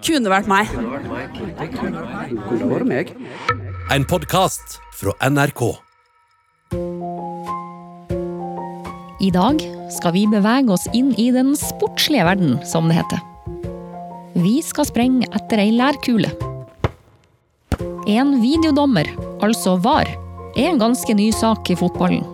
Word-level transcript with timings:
Kunne 0.00 0.30
vært 0.32 0.48
meg. 0.48 0.70
Kunne 1.76 2.68
vært 2.70 2.86
meg. 2.88 3.10
En 3.92 4.06
podkast 4.08 4.78
fra 4.96 5.12
NRK. 5.28 5.62
I 9.20 9.28
dag 9.34 9.60
skal 9.92 10.14
vi 10.16 10.24
bevege 10.32 10.72
oss 10.72 10.86
inn 10.96 11.12
i 11.20 11.28
den 11.34 11.52
sportslige 11.58 12.24
verden, 12.24 12.56
som 12.64 12.88
det 12.88 12.96
heter. 13.02 13.20
Vi 14.40 14.56
skal 14.64 14.88
sprenge 14.88 15.28
etter 15.36 15.60
ei 15.60 15.70
lærkule. 15.76 16.32
En 18.08 18.38
videodommer, 18.40 19.10
altså 19.44 19.76
VAR, 19.84 20.08
er 20.56 20.70
en 20.70 20.80
ganske 20.80 21.12
ny 21.14 21.28
sak 21.36 21.68
i 21.68 21.76
fotballen. 21.76 22.24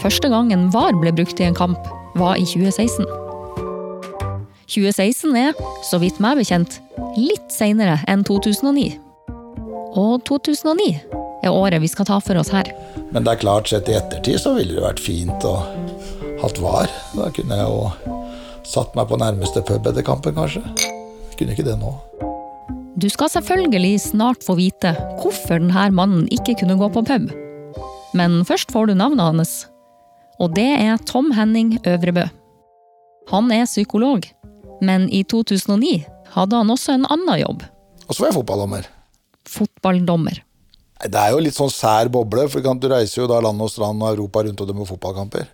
Første 0.00 0.32
gangen 0.32 0.70
VAR 0.72 0.96
ble 0.96 1.12
brukt 1.12 1.40
i 1.42 1.50
en 1.50 1.58
kamp, 1.58 1.92
var 2.16 2.40
i 2.40 2.48
2016. 2.48 3.21
2016 4.72 5.36
er, 5.36 5.56
så 5.84 6.00
vidt 6.00 6.20
meg 6.22 6.38
bekjent, 6.40 6.78
litt 7.18 7.52
seinere 7.52 7.98
enn 8.08 8.24
2009. 8.24 8.94
Og 10.00 10.22
2009 10.28 10.86
er 11.42 11.52
året 11.52 11.82
vi 11.82 11.90
skal 11.90 12.08
ta 12.08 12.16
for 12.24 12.40
oss 12.40 12.52
her. 12.54 12.70
Men 13.12 13.26
det 13.26 13.34
er 13.34 13.42
klart, 13.42 13.68
sett 13.68 13.90
i 13.92 13.98
ettertid 13.98 14.40
så 14.40 14.54
ville 14.56 14.78
det 14.78 14.84
vært 14.86 15.02
fint 15.02 15.44
å 15.44 15.58
hatt 16.40 16.60
var. 16.62 16.88
Da 17.18 17.28
kunne 17.36 17.58
jeg 17.60 17.68
jo 17.68 18.16
satt 18.66 18.96
meg 18.96 19.10
på 19.10 19.20
nærmeste 19.20 19.62
pub 19.66 19.86
etter 19.90 20.06
kampen, 20.06 20.36
kanskje. 20.38 20.64
Jeg 20.80 21.38
kunne 21.38 21.56
ikke 21.56 21.68
det 21.68 21.76
nå. 21.80 21.92
Du 22.96 23.08
skal 23.10 23.30
selvfølgelig 23.32 23.96
snart 24.04 24.44
få 24.46 24.56
vite 24.58 24.94
hvorfor 25.20 25.58
denne 25.58 25.88
mannen 25.96 26.28
ikke 26.32 26.56
kunne 26.60 26.78
gå 26.80 26.88
på 26.94 27.04
pub. 27.08 27.30
Men 28.16 28.42
først 28.48 28.72
får 28.72 28.88
du 28.90 28.96
navnet 28.96 29.24
hans. 29.24 29.54
Og 30.40 30.54
det 30.56 30.68
er 30.80 31.00
Tom 31.08 31.32
Henning 31.36 31.78
Øvrebø. 31.88 32.26
Han 33.32 33.52
er 33.54 33.68
psykolog 33.68 34.26
men 34.82 35.06
i 35.14 35.22
2009 35.24 36.02
hadde 36.34 36.58
han 36.58 36.72
også 36.74 36.96
en 36.96 37.06
annen 37.06 37.40
jobb. 37.42 37.62
Og 38.08 38.14
så 38.14 38.24
var 38.24 38.32
jeg 38.32 38.38
fotballdommer. 38.40 38.88
Fotballdommer. 39.48 40.42
Det 41.02 41.18
er 41.18 41.34
jo 41.34 41.42
litt 41.42 41.56
sånn 41.56 41.72
sær 41.72 42.10
boble, 42.12 42.46
for 42.50 42.62
du 42.62 42.88
reiser 42.90 43.22
jo 43.22 43.30
da 43.30 43.40
land 43.42 43.62
og 43.62 43.70
strand 43.72 44.02
og 44.02 44.12
Europa 44.12 44.44
rundt 44.46 44.62
og 44.62 44.70
dømmer 44.70 44.86
fotballkamper. 44.86 45.48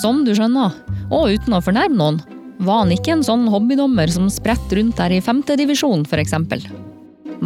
Som 0.00 0.24
du 0.26 0.32
skjønner, 0.34 0.74
og 1.10 1.34
uten 1.34 1.54
å 1.54 1.62
fornærme 1.62 1.98
noen, 1.98 2.20
var 2.60 2.82
han 2.82 2.92
ikke 2.94 3.14
en 3.14 3.24
sånn 3.24 3.46
hobbydommer 3.50 4.10
som 4.12 4.28
spredt 4.32 4.74
rundt 4.76 4.98
der 4.98 5.14
i 5.16 5.22
femtedivisjon, 5.24 6.04
f.eks. 6.04 6.34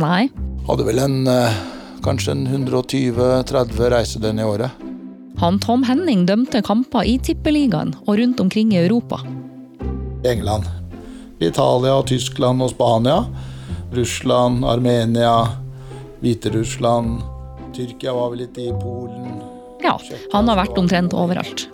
Nei. 0.01 0.25
Hadde 0.67 0.87
vel 0.89 1.03
en 1.05 1.21
eh, 1.31 1.61
kanskje 2.05 2.35
en 2.35 2.49
120-30 2.51 3.93
reisedøgn 3.95 4.43
i 4.43 4.49
året. 4.49 4.84
Han 5.45 5.59
Tom 5.61 5.83
Henning 5.85 6.23
dømte 6.25 6.63
kamper 6.65 7.05
i 7.05 7.19
Tippeligaen 7.21 7.91
og 8.07 8.17
rundt 8.17 8.39
omkring 8.41 8.71
i 8.73 8.79
Europa. 8.81 9.19
England, 10.25 10.65
Italia, 11.37 11.99
Tyskland 12.09 12.65
og 12.65 12.71
Spania. 12.73 13.19
Russland, 13.93 14.65
Armenia, 14.65 15.35
Hviterussland. 16.23 17.21
Tyrkia 17.77 18.15
var 18.17 18.31
vel 18.33 18.41
litt 18.47 18.57
i 18.57 18.71
Polen. 18.73 19.35
Ja, 19.85 19.99
han 20.33 20.49
har 20.49 20.63
vært 20.63 20.81
omtrent 20.81 21.13
overalt. 21.13 21.67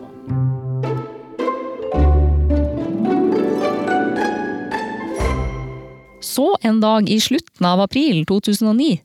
Så 6.27 6.49
en 6.67 6.83
dag 6.83 7.07
i 7.07 7.21
slutten 7.23 7.71
av 7.71 7.87
april 7.87 8.27
2009 8.27 8.99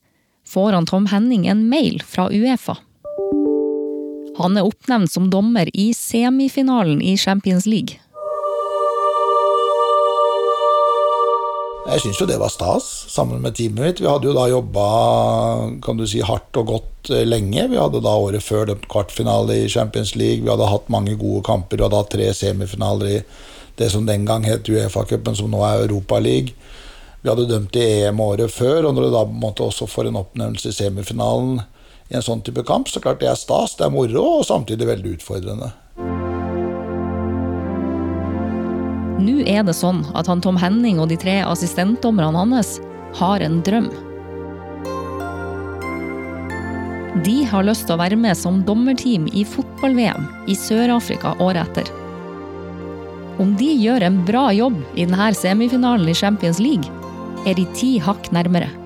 får 0.50 0.74
han 0.80 0.90
Tom 0.90 1.06
Henning 1.14 1.46
en 1.54 1.68
mail 1.70 2.02
fra 2.02 2.32
Uefa. 2.34 2.80
Han 4.36 4.58
er 4.60 4.68
oppnevnt 4.68 5.14
som 5.14 5.30
dommer 5.32 5.70
i 5.74 5.94
semifinalen 5.96 7.00
i 7.02 7.16
Champions 7.18 7.66
League. 7.66 8.02
Jeg 11.86 12.02
syns 12.02 12.20
jo 12.20 12.26
det 12.28 12.40
var 12.42 12.50
stas, 12.50 12.86
sammen 13.14 13.44
med 13.44 13.56
teamet 13.56 13.84
mitt. 13.84 14.00
Vi 14.02 14.10
hadde 14.10 14.28
jo 14.28 14.34
da 14.36 14.48
jobba 14.50 14.86
kan 15.86 16.00
du 16.00 16.04
si, 16.10 16.20
hardt 16.26 16.58
og 16.58 16.72
godt 16.72 17.12
eh, 17.14 17.24
lenge. 17.28 17.68
Vi 17.72 17.78
hadde 17.80 18.02
da 18.04 18.16
året 18.18 18.44
før 18.44 18.66
dømt 18.72 18.88
kvartfinale 18.92 19.60
i 19.62 19.70
Champions 19.70 20.16
League. 20.18 20.42
Vi 20.42 20.50
hadde 20.50 20.68
hatt 20.72 20.90
mange 20.92 21.14
gode 21.22 21.44
kamper. 21.46 21.78
Vi 21.78 21.86
hadde 21.86 22.02
hatt 22.02 22.12
tre 22.16 22.32
semifinaler 22.36 23.12
i 23.14 23.20
det 23.78 23.92
som 23.94 24.08
den 24.10 24.26
gang 24.26 24.48
het 24.50 24.68
Uefa-cupen, 24.68 25.38
som 25.38 25.54
nå 25.54 25.62
er 25.68 25.86
Europa 25.86 26.20
League. 26.20 26.58
Vi 27.22 27.30
hadde 27.30 27.48
dømt 27.54 27.78
i 27.78 27.86
EM 28.02 28.20
året 28.26 28.52
før, 28.52 28.90
og 28.90 28.98
når 28.98 29.08
du 29.08 29.16
da 29.16 29.24
måtte 29.46 29.70
også 29.70 29.88
får 29.88 30.10
en 30.10 30.20
oppnevnelse 30.26 30.74
i 30.74 30.78
semifinalen 30.82 31.62
i 32.10 32.18
en 32.18 32.26
sånn 32.26 32.44
type 32.46 32.64
kamp, 32.68 32.90
så 32.90 33.02
klart 33.02 33.22
det 33.24 33.30
er 33.32 33.40
stas, 33.40 33.76
det 33.80 33.88
er 33.88 33.94
moro, 33.94 34.24
og 34.40 34.46
samtidig 34.46 34.88
veldig 34.90 35.16
utfordrende. 35.18 35.72
Nå 39.26 39.40
er 39.50 39.64
det 39.66 39.74
sånn 39.74 40.04
at 40.14 40.28
han 40.30 40.44
Tom 40.44 40.58
Henning 40.60 41.00
og 41.02 41.10
de 41.10 41.18
tre 41.18 41.40
assistentdommerne 41.48 42.44
hans 42.44 42.76
har 43.18 43.42
en 43.42 43.62
drøm. 43.66 43.90
De 47.26 47.38
har 47.48 47.64
lyst 47.66 47.88
til 47.88 47.96
å 47.96 48.02
være 48.04 48.20
med 48.20 48.38
som 48.38 48.60
dommerteam 48.68 49.30
i 49.32 49.46
fotball-VM 49.48 50.28
i 50.52 50.58
Sør-Afrika 50.60 51.32
året 51.42 51.64
etter. 51.72 51.90
Om 53.42 53.56
de 53.60 53.72
gjør 53.72 54.04
en 54.06 54.20
bra 54.28 54.50
jobb 54.54 54.78
i 54.94 55.08
denne 55.08 55.32
semifinalen 55.34 56.12
i 56.12 56.16
Champions 56.16 56.60
League, 56.62 56.92
er 57.48 57.58
de 57.58 57.66
ti 57.78 57.96
hakk 58.04 58.30
nærmere. 58.36 58.85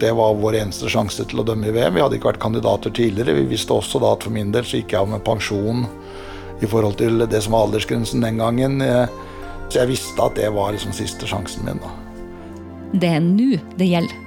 Det 0.00 0.12
var 0.12 0.34
vår 0.34 0.58
eneste 0.60 0.90
sjanse 0.92 1.24
til 1.24 1.40
å 1.40 1.44
dømme 1.46 1.70
i 1.70 1.72
VM. 1.72 1.94
Vi 1.96 2.02
hadde 2.04 2.18
ikke 2.18 2.28
vært 2.28 2.42
kandidater 2.42 2.92
tidligere. 2.92 3.38
Vi 3.38 3.46
visste 3.54 3.72
også 3.72 4.00
da 4.02 4.10
at 4.12 4.26
for 4.26 4.34
min 4.34 4.50
del 4.52 4.66
så 4.66 4.80
gikk 4.80 4.92
jeg 4.92 5.00
av 5.00 5.08
med 5.08 5.24
pensjon 5.24 5.86
i 6.60 6.68
forhold 6.68 6.98
til 7.00 7.24
det 7.24 7.40
som 7.44 7.56
var 7.56 7.64
aldersgrensen 7.68 8.24
den 8.24 8.42
gangen. 8.42 8.82
Eh, 8.84 9.08
så 9.70 9.80
jeg 9.80 9.94
visste 9.94 10.20
at 10.22 10.36
det 10.36 10.50
var 10.52 10.74
liksom 10.76 10.92
siste 10.96 11.28
sjansen 11.28 11.64
min. 11.64 11.80
da. 11.80 11.94
Det 12.92 13.08
er 13.16 13.24
nå 13.24 13.56
det 13.80 13.88
gjelder. 13.88 14.22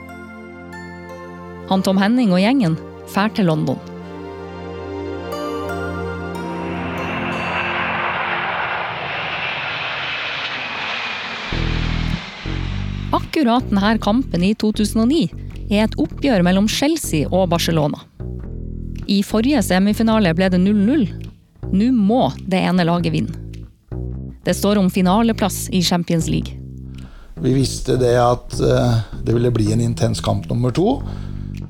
Han 1.70 1.86
Tom 1.86 2.02
Henning 2.02 2.34
og 2.34 2.42
gjengen 2.42 2.80
drar 3.14 3.30
til 3.38 3.46
London. 3.46 3.78
Akkurat 13.14 13.70
denne 13.70 13.94
kampen 14.02 14.44
i 14.46 14.56
2009 14.58 15.39
er 15.70 15.86
et 15.86 15.98
oppgjør 16.02 16.44
mellom 16.46 16.68
Chelsea 16.70 17.28
og 17.30 17.50
Barcelona. 17.54 18.02
I 19.10 19.22
forrige 19.26 19.62
semifinale 19.66 20.34
ble 20.38 20.50
det 20.54 20.60
0-0. 20.62 21.06
Nå 21.70 21.92
må 21.94 22.28
det 22.50 22.62
ene 22.66 22.86
laget 22.86 23.14
vinne. 23.14 23.46
Det 24.46 24.56
står 24.58 24.80
om 24.82 24.90
finaleplass 24.90 25.68
i 25.76 25.82
Champions 25.86 26.30
League. 26.30 26.56
Vi 27.40 27.54
visste 27.56 27.96
det 28.00 28.16
at 28.20 28.56
uh, 28.60 29.00
det 29.24 29.36
ville 29.36 29.52
bli 29.54 29.70
en 29.74 29.84
intens 29.84 30.22
kamp 30.24 30.48
nummer 30.50 30.74
to. 30.76 31.00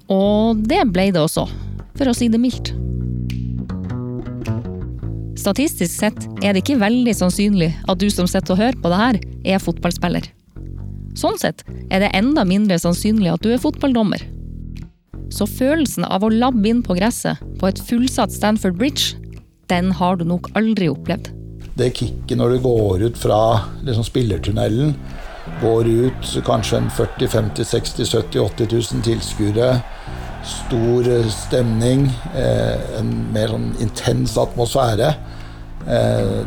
Og 0.10 0.62
det 0.66 0.82
ble 0.90 1.10
det 1.14 1.22
også, 1.22 1.46
for 1.98 2.10
å 2.10 2.16
si 2.18 2.30
det 2.32 2.42
mildt. 2.42 2.74
Statistisk 5.40 5.94
sett 5.94 6.26
er 6.44 6.54
det 6.54 6.64
ikke 6.64 6.80
veldig 6.82 7.14
sannsynlig 7.16 7.72
at 7.88 8.02
du 8.02 8.10
som 8.12 8.28
sitter 8.28 8.56
og 8.56 8.62
hører 8.64 8.82
på 8.82 8.92
det 8.92 9.00
her, 9.04 9.20
er 9.56 9.64
fotballspiller. 9.64 10.26
Sånn 11.18 11.38
sett 11.42 11.64
er 11.90 12.04
det 12.04 12.12
enda 12.18 12.46
mindre 12.48 12.80
sannsynlig 12.82 13.32
at 13.34 13.46
du 13.46 13.52
er 13.54 13.62
fotballdommer. 13.62 14.22
Så 15.34 15.46
følelsen 15.50 16.06
av 16.06 16.26
å 16.26 16.32
labbe 16.34 16.70
inn 16.70 16.82
på 16.86 16.98
gresset 16.98 17.42
på 17.60 17.70
et 17.70 17.82
fullsatt 17.90 18.34
Stanford 18.34 18.78
Bridge, 18.80 19.18
den 19.70 19.92
har 19.94 20.18
du 20.18 20.26
nok 20.26 20.50
aldri 20.58 20.90
opplevd. 20.90 21.30
Det 21.78 21.92
kicket 21.96 22.38
når 22.38 22.56
du 22.56 22.64
går 22.66 23.06
ut 23.08 23.18
fra 23.18 23.40
liksom 23.86 24.06
spillertunnelen, 24.08 24.96
går 25.62 25.88
ut 25.88 26.34
kanskje 26.46 26.82
en 26.82 26.90
40 26.94 27.32
50 27.34 27.70
60 27.72 28.10
70 28.10 28.42
80 28.44 28.74
000 28.74 29.06
tilskuere, 29.06 29.70
stor 30.50 31.08
stemning, 31.34 32.08
eh, 32.34 32.78
en 33.00 33.12
mer 33.34 33.54
sånn 33.54 33.70
intens 33.84 34.38
atmosfære 34.40 35.14
Eh, 35.14 35.39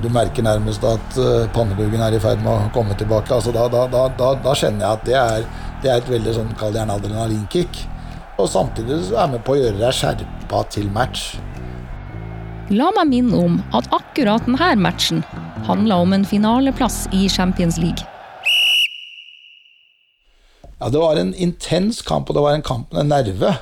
du 0.03 0.09
merker 0.12 0.44
nærmest 0.44 0.84
at 0.84 1.16
eh, 1.19 1.47
er 1.48 2.16
i 2.16 2.20
ferd 2.20 2.43
med 2.44 2.53
å 2.53 2.70
komme 2.75 2.94
tilbake. 2.98 3.32
Altså 3.34 3.53
da, 3.54 3.66
da, 3.69 3.87
da, 3.88 4.34
da, 4.34 4.54
kjenner 4.54 4.84
jeg 4.84 4.92
at 4.92 5.06
det 5.06 5.16
er, 5.18 5.47
det 5.83 5.91
er 5.91 6.03
et 6.03 6.12
veldig 6.12 6.34
sånn, 6.36 6.53
kall 6.60 6.77
gjerne 6.77 6.98
adrenalinkick. 6.98 7.80
Og 8.39 8.48
samtidig 8.48 9.01
så 9.09 9.16
er 9.16 9.24
jeg 9.24 9.34
med 9.34 9.45
på 9.47 9.56
å 9.56 9.60
gjøre 9.60 9.80
deg 9.80 9.97
skjerpa 9.97 10.62
til 10.72 10.92
match. 10.92 11.33
La 12.72 12.89
meg 12.97 13.10
minne 13.10 13.36
om 13.36 13.59
at 13.77 13.89
akkurat 13.92 14.45
denne 14.47 14.71
matchen 14.80 15.24
handla 15.66 15.98
om 16.04 16.15
en 16.16 16.24
finaleplass 16.24 17.04
i 17.12 17.28
Champions 17.28 17.77
League. 17.80 18.06
Ja, 20.78 20.89
det 20.91 20.98
var 20.98 21.16
en 21.16 21.34
intens 21.34 22.01
kamp, 22.03 22.30
og 22.30 22.34
det 22.36 22.42
var 22.42 22.56
en 22.56 22.65
kamp 22.66 22.95
med 22.95 23.10
nerve. 23.10 23.53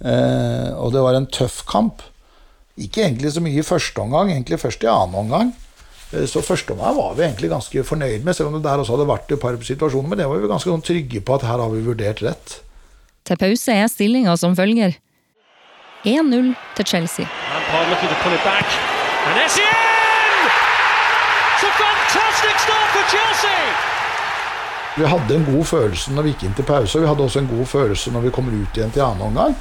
Eh, 0.00 0.70
og 0.74 0.94
det 0.94 1.02
var 1.04 1.14
en 1.14 1.28
tøff 1.30 1.60
kamp. 1.68 2.02
Ikke 2.80 3.04
egentlig 3.04 3.32
så 3.34 3.42
mye 3.44 3.60
i 3.60 3.66
første 3.66 4.00
omgang, 4.00 4.30
egentlig 4.32 4.60
først 4.60 4.84
i 4.86 4.88
annen 4.90 5.18
omgang. 5.24 5.52
Eh, 6.12 6.26
så 6.30 6.42
første 6.42 6.74
omgang 6.74 6.96
var 6.96 7.14
vi 7.18 7.26
egentlig 7.26 7.50
ganske 7.52 7.84
fornøyd 7.84 8.24
med, 8.24 8.34
selv 8.36 8.50
om 8.50 8.58
det 8.58 8.64
der 8.64 8.82
også 8.82 8.96
hadde 8.96 9.10
vært 9.10 9.36
et 9.36 9.42
par 9.42 9.60
situasjoner. 9.70 10.08
Men 10.08 10.22
det 10.22 10.28
var 10.30 10.40
vi 10.40 10.50
ganske 10.50 10.72
sånn 10.72 10.86
trygge 10.86 11.22
på 11.22 11.36
at 11.36 11.46
her 11.46 11.62
har 11.62 11.70
vi 11.74 11.84
vurdert 11.86 12.24
rett. 12.24 12.58
Til 13.28 13.38
pause 13.40 13.76
er 13.76 13.88
stillinga 13.92 14.36
som 14.40 14.56
følger. 14.56 14.96
1-0 16.08 16.54
til 16.78 16.86
Chelsea. 16.88 17.26
Vi 24.96 25.04
hadde 25.06 25.34
en 25.34 25.44
god 25.44 25.64
følelse 25.64 26.12
når 26.12 26.22
vi 26.26 26.32
gikk 26.32 26.46
inn 26.48 26.56
til 26.58 26.66
pause, 26.66 26.98
og 26.98 27.04
vi 27.04 27.08
hadde 27.08 27.22
også 27.24 27.42
en 27.42 27.50
god 27.50 27.66
følelse 27.66 28.12
når 28.14 28.24
vi 28.26 28.32
kommer 28.34 28.56
ut 28.56 28.78
igjen 28.80 28.90
til 28.94 29.04
annen 29.04 29.28
omgang. 29.28 29.54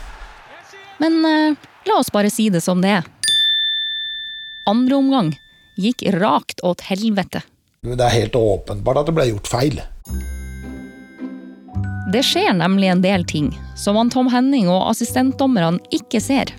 Men 1.00 1.20
eh, 1.26 1.70
la 1.88 2.00
oss 2.00 2.12
bare 2.12 2.32
si 2.32 2.50
det 2.54 2.62
som 2.62 2.84
det 2.84 3.00
er. 3.00 3.08
Andre 4.70 5.00
omgang 5.00 5.32
gikk 5.80 6.04
rakt 6.20 6.62
åt 6.66 6.84
helvete. 6.90 7.42
Det 7.82 8.04
er 8.04 8.12
helt 8.12 8.36
åpenbart 8.36 9.02
at 9.02 9.10
det 9.10 9.16
ble 9.16 9.30
gjort 9.32 9.48
feil. 9.48 9.80
Det 12.12 12.24
skjer 12.26 12.52
nemlig 12.58 12.90
en 12.92 13.04
del 13.06 13.24
ting 13.30 13.52
som 13.78 13.96
han 14.00 14.10
Tom 14.12 14.28
Henning 14.34 14.68
og 14.68 14.90
assistentdommerne 14.90 15.80
ikke 15.96 16.20
ser. 16.24 16.52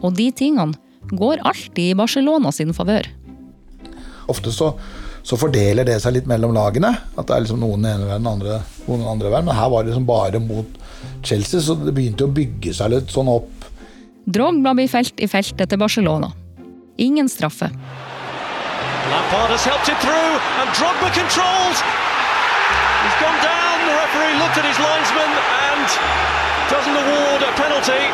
Og 0.00 0.14
de 0.16 0.30
tingene 0.32 0.78
går 1.10 1.42
alltid 1.44 1.90
i 1.90 1.98
Barcelona 1.98 2.52
sin 2.54 2.72
favør. 2.72 3.08
Ofte 4.30 4.52
så, 4.54 4.72
så 5.22 5.36
fordeler 5.40 5.86
det 5.86 5.98
seg 6.02 6.16
litt 6.16 6.28
mellom 6.30 6.54
lagene. 6.56 6.92
At 7.16 7.28
det 7.28 7.36
er 7.36 7.44
liksom 7.44 7.60
noen 7.62 7.84
ene 7.86 8.08
veien, 8.08 8.26
andre, 8.26 8.60
noen 8.86 9.06
andre 9.14 9.32
veien. 9.32 9.48
Men 9.48 9.58
her 9.58 9.70
var 9.72 9.84
det 9.84 9.92
liksom 9.92 10.08
bare 10.08 10.42
mot 10.42 10.78
Chelsea, 11.22 11.60
så 11.60 11.76
det 11.78 11.94
begynte 11.96 12.26
å 12.26 12.34
bygge 12.34 12.74
seg 12.76 12.94
litt 12.94 13.12
sånn 13.12 13.30
opp. 13.30 13.68
Drogba 14.30 14.74
blir 14.76 14.88
felt 14.90 15.20
i 15.20 15.28
feltet 15.30 15.70
til 15.70 15.80
Barcelona. 15.80 16.30
Ingen 17.00 17.28
straffe. 17.32 17.70
Lampard 19.10 19.50
has 19.50 19.64
helped 19.64 19.88
it 19.88 19.98
through, 20.04 20.32
and 20.60 20.68
Drogba 20.76 21.08
controls. 21.16 21.78
He's 21.80 23.16
gone 23.20 23.40
down. 23.42 23.76
The 23.88 23.96
referee 23.96 24.34
looked 24.38 24.58
at 24.60 24.66
his 24.68 24.78
linesman 24.78 25.32
and 25.72 25.88
doesn't 26.68 26.96
award 26.96 27.40
a 27.42 27.52
penalty, 27.56 28.04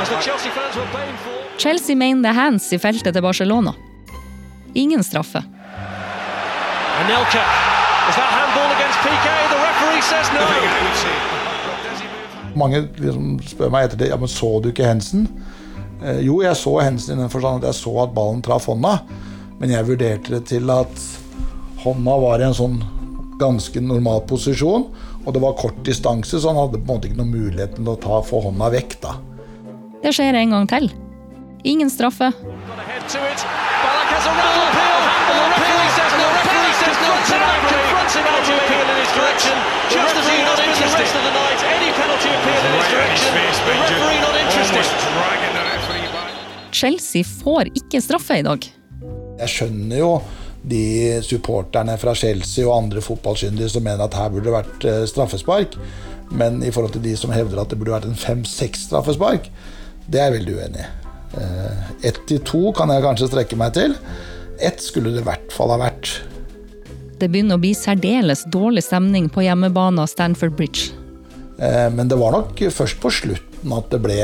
as 0.00 0.08
the 0.08 0.18
Chelsea 0.24 0.50
fans 0.50 0.74
were 0.76 0.88
paying 0.96 1.16
for. 1.24 1.36
Chelsea 1.60 1.94
mener 1.94 2.22
det 2.24 2.32
er 2.32 2.38
hands 2.40 2.72
i 2.72 2.78
feltet 2.80 3.14
til 3.14 3.22
Barcelona. 3.22 3.74
Ingen 4.74 5.04
straffe. 5.04 5.44
Anelka, 7.00 7.44
is 8.10 8.16
that 8.16 8.28
handball 8.28 8.68
against 8.76 8.98
PK? 9.00 9.26
The 9.52 9.58
referee 9.68 10.02
says 10.04 10.28
no. 10.36 10.44
Mange 12.60 12.82
liksom 12.98 13.38
spør 13.46 13.70
meg 13.72 13.86
etter 13.86 14.00
det, 14.02 14.08
ja, 14.10 14.18
men 14.20 14.28
så 14.28 14.50
du 14.60 14.68
ikke 14.68 14.84
hensen? 14.84 15.24
Eh, 16.04 16.18
jo, 16.26 16.42
jeg 16.44 16.58
så 16.60 16.74
hensen 16.82 17.16
i 17.16 17.22
den 17.22 17.32
forstand 17.32 17.62
at 17.62 17.70
jeg 17.70 17.78
så 17.78 17.94
at 18.04 18.12
ballen 18.16 18.42
traff 18.44 18.68
hånda. 18.68 18.98
Men 19.62 19.72
jeg 19.72 19.88
vurderte 19.88 20.34
det 20.34 20.42
til 20.50 20.68
at 20.74 21.06
hånda 21.86 22.18
var 22.26 22.44
i 22.44 22.48
en 22.50 22.58
sånn 22.58 22.76
ganske 23.40 23.80
normal 23.80 24.20
posisjon. 24.28 24.90
Og 25.24 25.32
det 25.32 25.40
var 25.40 25.56
kort 25.56 25.80
distanse, 25.86 26.36
så 26.36 26.52
han 26.52 26.60
hadde 26.60 26.82
på 26.82 26.84
en 26.84 26.92
måte 26.92 27.08
ikke 27.08 27.22
noen 27.22 27.32
mulighet 27.32 27.78
til 27.78 27.88
å 27.88 27.96
ta, 28.00 28.20
få 28.28 28.44
hånda 28.50 28.68
vekk. 28.76 29.00
da. 29.06 29.16
Det 30.04 30.12
skjer 30.16 30.36
en 30.42 30.56
gang 30.56 30.68
til. 30.68 30.92
Ingen 31.64 31.92
straffe. 31.92 32.32
Referee 37.20 37.28
says 37.28 37.40
no. 37.40 37.68
Confronts 37.68 38.14
him. 38.16 38.24
Out 38.26 38.48
appeal 38.48 38.86
in 38.92 38.96
his 39.02 39.12
direction. 39.12 39.54
Just 39.90 40.14
as 40.16 40.26
he 40.28 40.36
has 40.48 40.58
been 40.60 40.76
the 40.80 40.88
rest 41.00 41.14
of 41.18 41.22
the 41.28 41.34
night. 41.42 41.60
Any 41.76 41.90
penalty 41.92 42.30
appeal 42.36 42.60
in 42.68 42.72
his 42.80 42.88
direction. 42.94 43.30
The 43.66 43.74
referee 43.84 44.20
not 44.20 44.36
interested. 44.36 44.84
Chelsea 46.72 47.24
får 47.24 47.64
ikke 47.74 48.00
straffe 48.00 48.38
i 48.38 48.42
dag. 48.46 48.68
Jeg 49.40 49.48
skjønner 49.48 49.98
jo 49.98 50.12
de 50.70 50.82
supporterne 51.24 51.96
fra 51.98 52.14
Chelsea 52.14 52.64
og 52.66 52.76
andre 52.76 53.02
fotballkyndige 53.02 53.68
som 53.72 53.82
mener 53.84 54.04
at 54.04 54.14
her 54.14 54.30
burde 54.30 54.46
det 54.46 54.54
vært 54.54 54.86
eh, 54.86 55.02
straffespark. 55.08 55.76
Men 56.30 56.62
i 56.62 56.70
forhold 56.70 56.94
til 56.94 57.04
de 57.04 57.16
som 57.18 57.32
hevder 57.34 57.60
at 57.60 57.72
det 57.72 57.78
burde 57.80 57.96
vært 57.96 58.08
en 58.08 58.16
fem-seks 58.16 58.86
straffespark, 58.86 59.48
det 60.06 60.20
er 60.20 60.30
jeg 60.30 60.36
veldig 60.38 60.56
uenig 60.60 60.84
i. 60.84 60.88
Eh, 61.42 61.90
Ett 62.10 62.22
til 62.30 62.40
to 62.46 62.70
kan 62.76 62.92
jeg 62.94 63.04
kanskje 63.04 63.30
strekke 63.32 63.58
meg 63.58 63.74
til. 63.76 63.96
Ett 64.60 64.82
skulle 64.84 65.12
det 65.14 65.24
i 65.24 65.28
hvert 65.30 65.52
fall 65.56 65.72
ha 65.74 65.80
vært. 65.80 66.20
Det 67.20 67.28
begynner 67.28 67.58
å 67.58 67.60
bli 67.60 67.74
særdeles 67.76 68.46
dårlig 68.48 68.82
stemning 68.86 69.28
på 69.28 69.44
hjemmebane 69.44 70.00
av 70.00 70.08
Stanford 70.08 70.54
Bridge. 70.56 70.90
Eh, 71.58 71.90
Men 71.92 72.08
det 72.08 72.16
var 72.16 72.32
nok 72.32 72.62
først 72.72 73.00
på 73.00 73.10
slutten 73.12 73.72
at 73.76 73.90
det 73.92 74.00
ble 74.00 74.16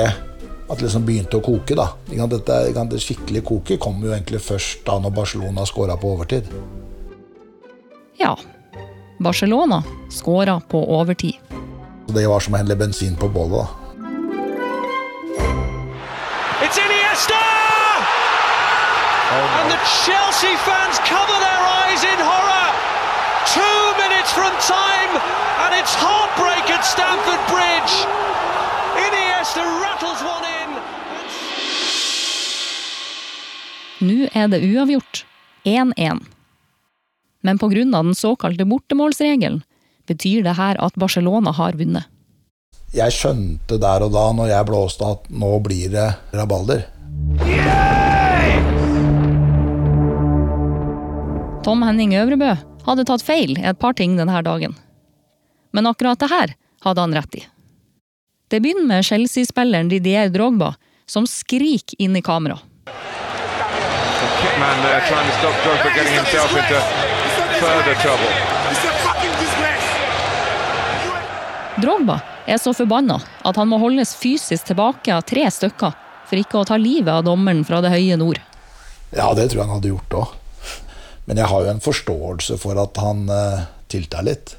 at 0.66 0.78
det 0.80 0.88
liksom 0.88 1.04
begynte 1.06 1.38
å 1.38 1.44
koke. 1.44 1.76
da. 1.76 1.92
Dette, 2.26 2.72
det 2.90 3.00
skikkelig 3.02 3.44
koket 3.44 3.80
kom 3.80 4.02
jo 4.02 4.10
egentlig 4.10 4.40
først 4.42 4.84
da 4.86 4.98
når 4.98 5.14
Barcelona 5.14 5.66
skåra 5.66 5.96
på 6.00 6.14
overtid. 6.16 6.48
Ja, 8.18 8.36
Barcelona 9.20 9.82
skåra 10.10 10.60
på 10.60 10.80
overtid. 10.98 11.36
Det 12.08 12.26
var 12.26 12.40
som 12.40 12.54
å 12.54 12.56
helle 12.56 12.76
bensin 12.76 13.16
på 13.16 13.28
bålet. 13.28 13.66
da. 13.66 13.66
It's 16.64 16.78
Iniesta! 16.78 17.42
And 19.36 19.70
the 19.70 19.78
Chelsea 19.84 20.56
fans 20.64 20.98
cover 21.04 21.38
their 21.44 21.62
eyes 21.84 22.02
in 22.02 22.18
horror. 22.18 22.75
Two 23.54 23.82
minutes 24.02 24.30
from 24.32 24.52
time, 24.76 25.12
and 25.62 25.70
it's 25.80 25.94
heartbreak 25.94 26.66
at 26.76 26.82
Stamford 26.84 27.42
Bridge. 27.52 27.94
Iniesta 29.04 29.62
rattles 29.82 30.20
one 30.34 30.46
in. 30.60 30.70
Nå 34.08 34.28
er 34.34 34.48
det 34.48 34.60
uavgjort. 34.66 35.24
1-1. 35.64 36.20
Men 37.40 37.58
pga. 37.58 37.68
den 37.68 38.14
såkalte 38.14 38.64
bortemålsregelen 38.64 39.62
betyr 40.06 40.42
det 40.42 40.56
her 40.58 40.76
at 40.82 40.94
Barcelona 40.94 41.52
har 41.52 41.72
vunnet. 41.72 42.04
Jeg 42.94 43.12
skjønte 43.12 43.78
der 43.78 44.02
og 44.06 44.12
da 44.14 44.28
når 44.32 44.50
jeg 44.50 44.66
blåste 44.66 45.06
at 45.06 45.26
nå 45.30 45.58
blir 45.62 45.90
det 45.94 46.12
rabalder. 46.34 46.86
Tom 51.66 51.82
Henning 51.82 52.14
Øvrebø 52.14 52.54
hadde 52.86 53.04
tatt 53.08 53.24
feil 53.26 53.56
i 53.58 53.66
et 53.66 53.78
par 53.78 53.96
ting 53.98 54.16
denne 54.16 54.42
dagen. 54.46 54.76
Men 55.74 55.90
akkurat 55.90 56.18
det 56.22 56.30
her 56.30 56.54
hadde 56.86 57.00
han 57.02 57.14
rett 57.14 57.34
i. 57.34 57.44
Det 58.48 58.62
begynner 58.62 58.86
med 58.86 59.04
Chelsea-spilleren 59.04 59.90
Didier 59.90 60.30
Drogba, 60.30 60.74
som 61.06 61.26
skriker 61.26 61.98
inn 61.98 62.16
i 62.16 62.22
kamera. 62.22 62.58
Man 64.56 64.82
there 64.82 65.02
trying 65.08 65.26
to 65.26 65.34
stop 65.38 65.56
Drogba 65.64 65.90
getting 65.96 66.14
himself 66.14 66.50
into 66.56 66.80
further 67.60 67.94
trouble. 68.00 68.30
Drogba 71.76 72.20
er 72.46 72.58
så 72.58 72.72
forbanna 72.74 73.18
at 73.44 73.56
han 73.56 73.68
må 73.68 73.78
holdes 73.78 74.14
fysisk 74.16 74.70
tilbake 74.70 75.12
av 75.14 75.26
tre 75.28 75.44
stykker 75.50 75.92
for 76.26 76.40
ikke 76.40 76.62
å 76.62 76.68
ta 76.68 76.78
livet 76.80 77.12
av 77.12 77.26
dommeren 77.26 77.64
fra 77.68 77.82
det 77.84 77.92
høye 77.92 78.16
nord. 78.16 78.40
Ja, 79.12 79.28
det 79.34 79.50
tror 79.50 79.60
jeg 79.60 79.66
han 79.66 79.74
hadde 79.76 79.92
gjort 79.92 80.16
òg. 80.22 80.34
Men 81.26 81.40
jeg 81.40 81.50
har 81.50 81.64
jo 81.64 81.72
en 81.72 81.82
forståelse 81.82 82.58
for 82.62 82.78
at 82.78 82.98
han 83.02 83.26
uh, 83.30 83.66
tiltar 83.90 84.26
litt. 84.26 84.54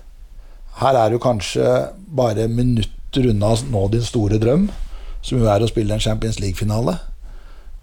Her 0.81 0.97
er 0.99 1.11
du 1.11 1.19
kanskje 1.21 1.65
bare 1.95 2.49
minutter 2.51 3.31
unna 3.31 3.53
å 3.55 3.61
nå 3.71 3.85
din 3.93 4.05
store 4.05 4.39
drøm, 4.41 4.67
som 5.25 5.39
jo 5.39 5.47
er 5.49 5.63
å 5.63 5.69
spille 5.69 5.95
en 5.95 6.03
Champions 6.03 6.41
League-finale. 6.43 6.97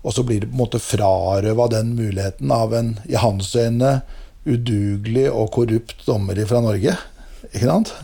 Og 0.05 0.15
så 0.15 0.23
blir 0.27 0.45
du 0.45 0.51
på 0.51 0.55
en 0.55 0.61
måte 0.61 0.83
frarøva 0.83 1.71
den 1.73 1.95
muligheten 1.97 2.53
av 2.53 2.77
en 2.77 2.95
i 3.09 3.17
hans 3.19 3.55
øyne 3.57 4.03
udugelig 4.45 5.31
og 5.33 5.51
korrupt 5.57 6.05
dommer 6.07 6.39
fra 6.47 6.61
Norge. 6.61 6.97
Ikke 7.51 7.67
sant? 7.67 7.95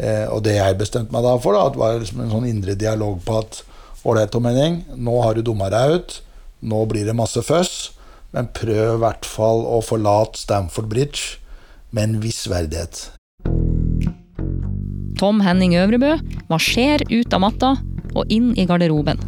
Eh, 0.00 0.26
og 0.32 0.40
det 0.46 0.56
jeg 0.56 0.78
bestemte 0.80 1.12
meg 1.12 1.26
da 1.26 1.36
for, 1.42 1.56
da, 1.56 1.68
var 1.76 2.00
liksom 2.00 2.24
en 2.24 2.32
sånn 2.32 2.48
indre 2.48 2.76
dialog 2.78 3.20
på 3.26 3.36
at 3.42 3.60
ålreit, 4.08 4.32
Tom 4.32 4.48
Henning, 4.48 4.80
nå 4.96 5.18
har 5.20 5.36
du 5.36 5.44
dumma 5.44 5.68
deg 5.72 5.98
ut. 5.98 6.20
Nå 6.64 6.84
blir 6.88 7.04
det 7.08 7.16
masse 7.16 7.44
føss. 7.44 7.92
Men 8.36 8.50
prøv 8.54 8.94
i 8.94 9.00
hvert 9.02 9.26
fall 9.26 9.64
å 9.66 9.80
forlate 9.82 10.38
Stamford 10.38 10.90
Bridge 10.92 11.40
med 11.90 12.06
en 12.06 12.20
viss 12.22 12.44
verdighet. 12.50 13.08
Tom 15.20 15.42
Henning 15.44 15.74
Øvrebø 15.76 16.14
marsjerer 16.48 17.04
ut 17.10 17.34
av 17.36 17.42
matta 17.44 17.74
og 18.14 18.30
inn 18.32 18.54
i 18.58 18.64
garderoben. 18.68 19.20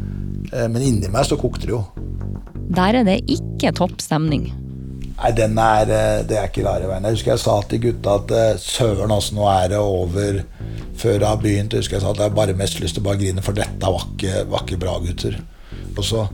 Eh, 0.53 0.69
men 0.71 0.83
inni 0.87 1.11
meg 1.13 1.27
så 1.29 1.39
kokte 1.41 1.69
det 1.69 1.75
jo. 1.75 1.83
Der 2.73 3.03
er 3.03 3.07
det 3.07 3.21
ikke 3.31 3.75
topp 3.77 4.01
stemning. 4.01 4.49
Nei, 5.19 5.31
den 5.37 5.59
er, 5.61 5.91
eh, 5.91 6.23
det 6.27 6.39
er 6.39 6.49
ikke 6.49 6.65
rare 6.65 6.89
veien. 6.89 7.05
Jeg 7.05 7.19
husker 7.19 7.35
jeg 7.35 7.43
sa 7.43 7.59
til 7.69 7.83
gutta 7.85 8.17
at 8.23 8.33
eh, 8.39 8.57
søren, 8.63 9.13
altså, 9.13 9.37
nå 9.37 9.47
er 9.51 9.69
det 9.75 9.83
over 9.83 10.41
før 10.99 11.19
det 11.19 11.29
har 11.29 11.43
begynt. 11.43 11.75
Jeg 11.75 11.85
husker 11.85 11.99
jeg 11.99 12.07
sa 12.07 12.15
at 12.15 12.25
jeg 12.25 12.39
bare 12.39 12.57
mest 12.59 12.81
lyst 12.81 12.97
til 12.97 13.05
å 13.05 13.11
bare 13.11 13.21
grine, 13.21 13.45
for 13.45 13.59
dette 13.59 13.93
var 13.95 14.09
ikke, 14.09 14.47
var 14.51 14.65
ikke 14.65 14.81
bra, 14.83 14.97
gutter. 15.03 15.39
Og 15.93 16.05
så 16.07 16.27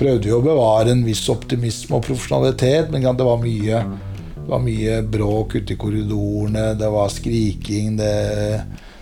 prøvde 0.00 0.28
vi 0.28 0.34
å 0.34 0.44
bevare 0.44 0.94
en 0.94 1.04
viss 1.04 1.26
optimisme 1.32 1.98
og 1.98 2.06
profesjonalitet, 2.06 2.90
men 2.92 3.04
det 3.04 3.26
var 3.26 3.40
mye, 3.42 3.82
det 4.36 4.48
var 4.48 4.62
mye 4.64 5.00
bråk 5.04 5.58
ute 5.60 5.76
i 5.76 5.80
korridorene, 5.80 6.72
det 6.80 6.88
var 6.92 7.12
skriking 7.12 7.98
det, 8.00 8.14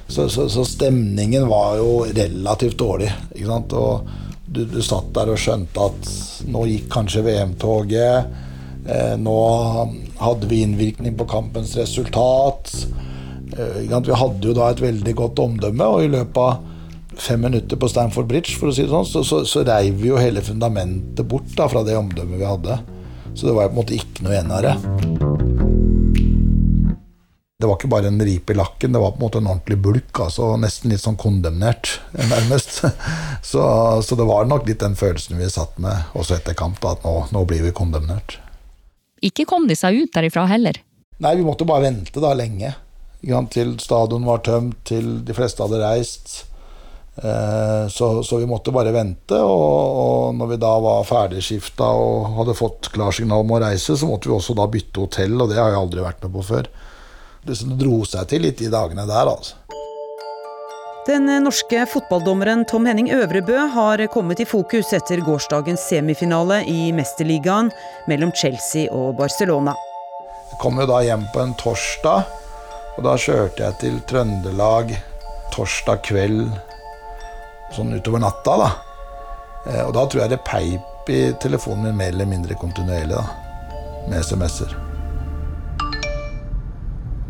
så, 0.09 0.29
så, 0.29 0.49
så, 0.49 0.65
stemningen 0.65 1.49
var 1.49 1.77
jo 1.77 1.91
relativt 2.17 2.79
dårlig. 2.81 3.11
Ikke 3.35 3.51
sant? 3.51 3.75
Og 3.77 4.09
du, 4.49 4.63
du 4.65 4.81
satt 4.83 5.11
der 5.17 5.35
og 5.35 5.41
skjønte 5.41 5.89
at 5.91 6.13
nå 6.49 6.65
gikk 6.71 6.87
kanskje 6.95 7.27
VM-toget. 7.27 8.39
Eh, 8.89 9.15
nå 9.21 9.37
hadde 10.19 10.49
vi 10.49 10.63
innvirkning 10.65 11.19
på 11.19 11.29
kampens 11.29 11.77
resultat. 11.77 12.73
Eh, 13.53 13.85
vi 13.85 14.17
hadde 14.23 14.49
jo 14.49 14.57
da 14.57 14.71
et 14.73 14.81
veldig 14.81 15.15
godt 15.19 15.45
omdømme, 15.45 15.93
og 15.93 16.07
i 16.07 16.13
løpet 16.17 16.41
av 16.41 16.65
fem 17.23 17.41
minutter 17.41 17.77
på 17.77 17.89
Stamford 17.91 18.29
Bridge 18.31 18.57
for 18.59 18.71
å 18.71 18.75
si 18.75 18.85
det 18.85 18.93
sånn, 18.93 19.07
så, 19.09 19.25
så, 19.27 19.43
så 19.49 19.65
reiv 19.67 19.99
vi 20.03 20.13
jo 20.13 20.21
hele 20.21 20.45
fundamentet 20.45 21.27
bort 21.29 21.51
da, 21.59 21.69
fra 21.71 21.85
det 21.87 21.99
omdømmet 21.99 22.41
vi 22.41 22.49
hadde. 22.49 22.79
Så 23.35 23.47
det 23.47 23.55
var 23.57 23.69
på 23.69 23.77
en 23.77 23.81
måte 23.83 23.99
ikke 23.99 24.25
noe 24.25 24.35
igjen 24.35 24.55
av 24.55 24.65
det. 24.65 24.75
Det 27.59 27.67
var 27.67 27.75
ikke 27.75 27.91
bare 27.91 28.07
en 28.07 28.21
ripe 28.23 28.55
i 28.55 28.57
lakken, 28.57 28.93
det 28.95 29.01
var 29.03 29.17
på 29.17 29.19
en 29.19 29.25
måte 29.25 29.41
en 29.43 29.49
ordentlig 29.51 29.79
bulk. 29.83 30.21
altså 30.23 30.53
Nesten 30.63 30.93
litt 30.93 31.03
sånn 31.03 31.19
kondemnert, 31.19 31.97
nærmest. 32.15 32.85
Så, 33.49 33.63
så 34.05 34.17
det 34.19 34.27
var 34.29 34.45
nok 34.45 34.67
litt 34.69 34.83
den 34.83 34.97
følelsen 34.99 35.39
vi 35.39 35.47
satt 35.49 35.79
med 35.81 36.11
også 36.19 36.37
etter 36.37 36.57
kamp, 36.59 36.77
da, 36.83 36.93
at 36.93 37.07
nå, 37.07 37.15
nå 37.33 37.45
blir 37.49 37.63
vi 37.65 37.71
kondemnert. 37.73 38.37
Ikke 39.25 39.47
kom 39.49 39.65
de 39.71 39.77
seg 39.79 39.97
ut 40.03 40.13
derifra 40.13 40.45
heller. 40.51 40.77
Nei, 41.23 41.33
vi 41.39 41.47
måtte 41.47 41.67
bare 41.67 41.87
vente 41.87 42.21
da 42.23 42.35
lenge. 42.37 42.75
Til 43.55 43.73
stadion 43.83 44.27
var 44.29 44.43
tømt, 44.47 44.77
til 44.87 45.23
de 45.27 45.35
fleste 45.35 45.65
hadde 45.65 45.81
reist. 45.83 46.43
Eh, 47.19 47.89
Så, 47.89 48.23
så 48.23 48.37
vi 48.37 48.47
måtte 48.47 48.71
bare 48.71 48.93
vente, 48.95 49.39
og, 49.41 50.01
og 50.03 50.35
når 50.39 50.53
vi 50.53 50.59
da 50.63 50.75
var 50.79 51.07
ferdigskifta 51.09 51.87
og 51.99 52.35
hadde 52.37 52.55
fått 52.55 52.91
klarsignal 52.95 53.43
om 53.43 53.55
å 53.57 53.63
reise, 53.63 53.97
så 53.97 54.07
måtte 54.07 54.29
vi 54.29 54.37
også 54.37 54.55
da 54.55 54.69
bytte 54.71 55.01
hotell, 55.03 55.35
og 55.41 55.49
det 55.51 55.59
har 55.59 55.73
jeg 55.73 55.81
aldri 55.81 56.05
vært 56.05 56.23
med 56.23 56.35
på 56.37 56.45
før. 56.51 56.69
Det 57.49 57.57
det 57.57 57.79
dro 57.81 58.03
seg 58.05 58.29
til 58.29 58.45
litt 58.45 58.61
de 58.61 58.69
dagene 58.71 59.07
der, 59.09 59.31
altså. 59.33 59.57
Den 61.09 61.25
norske 61.41 61.87
fotballdommeren 61.89 62.67
Tom 62.69 62.85
Henning 62.85 63.09
Øvrebø 63.17 63.63
har 63.73 64.03
kommet 64.13 64.43
i 64.45 64.47
fokus 64.47 64.93
etter 64.93 65.23
gårsdagens 65.25 65.87
semifinale 65.89 66.61
i 66.69 66.91
Mesterligaen 66.93 67.71
mellom 68.11 68.35
Chelsea 68.37 68.93
og 68.93 69.17
Barcelona. 69.17 69.73
Jeg 70.53 70.61
kom 70.61 70.77
jo 70.77 70.85
da 70.91 71.01
hjem 71.07 71.25
på 71.33 71.41
en 71.41 71.57
torsdag, 71.57 72.29
og 72.99 73.07
da 73.09 73.17
kjørte 73.17 73.65
jeg 73.65 73.81
til 73.81 73.97
Trøndelag 74.11 74.93
torsdag 75.57 76.05
kveld, 76.05 76.51
sånn 77.77 77.93
utover 77.97 78.23
natta, 78.23 78.57
da. 78.63 78.71
Eh, 79.67 79.83
Og 79.87 79.93
da 79.95 80.07
tror 80.07 80.23
jeg 80.25 80.31
det 80.35 80.45
peip 80.49 81.09
i 81.13 81.33
telefonen 81.41 81.85
min 81.91 81.97
mer 81.97 82.13
eller 82.15 82.27
mindre 82.29 82.55
kontinuerlig, 82.61 83.17
da. 83.17 83.25
Med 84.09 84.21
SMS-er. 84.25 84.75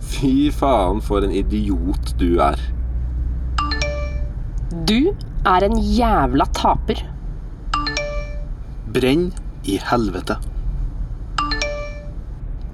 Fy 0.09 0.51
faen, 0.55 1.01
for 1.05 1.23
en 1.27 1.35
idiot 1.35 2.15
du 2.19 2.41
er. 2.43 2.59
Du 4.89 5.13
er 5.47 5.65
en 5.65 5.79
jævla 5.79 6.47
taper. 6.57 7.03
Brenn 8.95 9.29
i 9.69 9.77
helvete. 9.85 10.39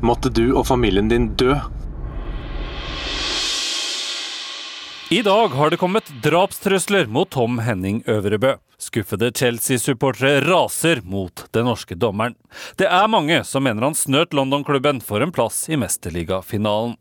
Måtte 0.05 0.31
du 0.33 0.53
og 0.57 0.67
familien 0.69 1.09
din 1.09 1.31
dø. 1.41 1.55
I 5.11 5.23
dag 5.23 5.49
har 5.49 5.71
det 5.71 5.77
kommet 5.77 6.23
drapstrusler 6.23 7.07
mot 7.07 7.31
Tom 7.31 7.59
Henning 7.59 8.03
Øvrebø. 8.07 8.55
Skuffede 8.79 9.33
Chelsea-supportere 9.37 10.41
raser 10.41 11.03
mot 11.05 11.45
den 11.53 11.67
norske 11.69 11.95
dommeren. 11.95 12.33
Det 12.81 12.89
er 12.89 13.11
mange 13.13 13.43
som 13.45 13.67
mener 13.69 13.85
han 13.85 13.95
snøt 13.95 14.33
London-klubben 14.33 15.03
for 15.05 15.21
en 15.21 15.33
plass 15.33 15.67
i 15.69 15.77
Mesterligafinalen. 15.77 16.97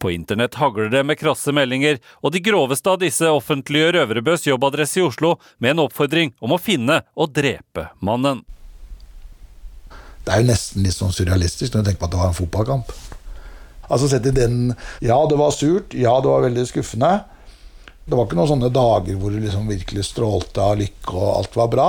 På 0.00 0.10
internett 0.10 0.56
hagler 0.56 0.88
det 0.88 1.02
med 1.04 1.20
krasse 1.20 1.52
meldinger, 1.52 2.00
og 2.24 2.32
de 2.32 2.40
groveste 2.40 2.88
av 2.88 3.02
disse 3.02 3.28
offentliggjør 3.28 4.00
Øvrebøs 4.06 4.46
jobbadresse 4.48 5.02
i 5.02 5.04
Oslo 5.04 5.34
med 5.58 5.74
en 5.74 5.84
oppfordring 5.84 6.32
om 6.40 6.56
å 6.56 6.60
finne 6.60 7.02
og 7.12 7.34
drepe 7.36 7.90
mannen. 8.00 8.46
Det 10.24 10.32
er 10.32 10.40
jo 10.40 10.48
nesten 10.54 10.86
litt 10.86 10.96
sånn 10.96 11.12
surrealistisk 11.12 11.74
når 11.74 11.84
du 11.84 11.90
tenker 11.90 12.00
på 12.00 12.08
at 12.08 12.16
det 12.16 12.22
var 12.22 12.32
en 12.32 12.40
fotballkamp. 12.40 12.96
Altså 13.92 14.08
sett 14.08 14.24
i 14.30 14.32
den 14.32 14.72
Ja, 15.04 15.20
det 15.28 15.36
var 15.36 15.52
surt. 15.52 15.92
Ja, 15.92 16.16
det 16.24 16.32
var 16.32 16.48
veldig 16.48 16.64
skuffende. 16.70 17.12
Det 18.04 18.16
var 18.18 18.26
ikke 18.26 18.36
noen 18.38 18.50
sånne 18.50 18.70
dager 18.74 19.18
hvor 19.18 19.30
du 19.30 19.38
liksom 19.38 19.68
virkelig 19.70 20.08
strålte 20.08 20.62
av 20.64 20.80
lykke 20.80 21.14
og 21.14 21.28
alt 21.36 21.58
var 21.58 21.70
bra. 21.70 21.88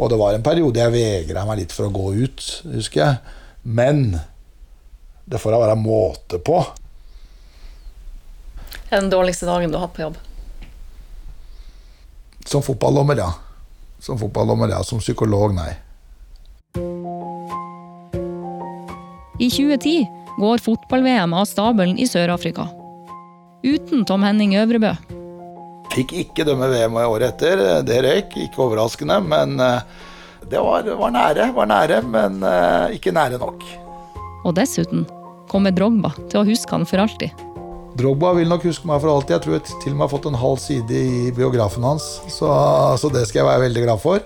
Og 0.00 0.10
det 0.10 0.18
var 0.18 0.34
en 0.34 0.44
periode 0.44 0.80
jeg 0.80 0.94
vegra 0.94 1.44
meg 1.46 1.60
litt 1.60 1.74
for 1.74 1.86
å 1.86 1.94
gå 1.94 2.14
ut, 2.24 2.46
husker 2.72 3.02
jeg. 3.02 3.40
Men 3.62 4.18
det 5.24 5.40
får 5.40 5.54
da 5.54 5.60
være 5.62 5.78
måte 5.80 6.40
på. 6.42 6.58
Er 8.90 9.00
den 9.00 9.12
dårligste 9.12 9.46
dagen 9.48 9.70
du 9.72 9.78
har 9.78 9.86
hatt 9.86 9.96
på 9.96 10.04
jobb? 10.04 10.18
Som 12.44 12.64
fotballdommer, 12.64 13.16
ja. 13.18 13.30
Som 14.00 14.18
fotballdommer, 14.20 14.72
ja. 14.74 14.82
Som 14.84 15.00
psykolog, 15.00 15.54
nei. 15.56 15.72
I 19.40 19.48
2010 19.50 20.06
går 20.38 20.62
fotball-VM 20.62 21.34
av 21.36 21.48
stabelen 21.48 21.98
i 21.98 22.06
Sør-Afrika. 22.08 22.68
Uten 23.64 24.04
Tom 24.04 24.22
Henning 24.26 24.56
Øvrebø. 24.60 24.92
Fikk 25.94 26.14
ikke 26.24 26.46
dømme 26.48 26.66
VM 26.72 26.96
året 27.04 27.34
etter. 27.34 27.62
Det 27.86 28.00
røyk. 28.02 28.34
Ikke 28.48 28.64
overraskende, 28.66 29.20
men 29.22 29.56
eh, 29.62 29.80
det 30.50 30.60
var, 30.60 30.88
var 30.98 31.14
nære. 31.14 31.50
Var 31.54 31.70
nære, 31.70 32.00
men 32.10 32.42
eh, 32.48 32.96
ikke 32.98 33.14
nære 33.14 33.38
nok. 33.42 33.62
Og 34.44 34.54
dessuten 34.58 35.06
kommer 35.50 35.74
Drogba 35.74 36.10
til 36.30 36.42
å 36.42 36.46
huske 36.48 36.74
han 36.74 36.86
for 36.88 37.04
alltid. 37.04 37.44
Drogba 37.94 38.32
vil 38.34 38.50
nok 38.50 38.64
huske 38.66 38.88
meg 38.90 38.98
for 39.04 39.12
alltid. 39.12 39.36
Jeg 39.36 39.44
tror 39.44 39.54
jeg 39.54 39.66
til 39.84 39.92
og 39.92 40.00
med 40.00 40.04
har 40.04 40.12
fått 40.16 40.26
en 40.26 40.40
halv 40.40 40.58
side 40.58 40.98
i 40.98 41.30
biografen 41.36 41.86
hans. 41.86 42.08
Så, 42.32 42.50
så 42.98 43.10
det 43.14 43.22
skal 43.30 43.44
jeg 43.44 43.50
være 43.52 43.64
veldig 43.68 43.86
glad 43.86 44.02
for. 44.02 44.24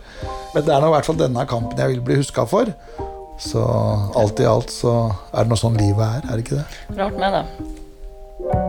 Men 0.54 0.64
det 0.64 0.72
er 0.72 0.80
nå 0.80 0.88
i 0.88 0.96
hvert 0.96 1.10
fall 1.10 1.20
denne 1.20 1.44
kampen 1.50 1.84
jeg 1.84 1.92
vil 1.92 2.02
bli 2.06 2.18
huska 2.22 2.46
for. 2.48 2.72
Så 3.38 3.62
alt 4.18 4.40
i 4.40 4.48
alt 4.48 4.72
så 4.74 4.96
er 5.30 5.44
det 5.44 5.52
noe 5.52 5.60
sånn 5.60 5.78
livet 5.78 6.02
er, 6.08 6.24
er 6.24 6.32
det 6.32 6.46
ikke 6.46 6.58
det? 6.58 6.66
Rart 6.98 7.20
med 7.20 7.38
det. 7.38 8.67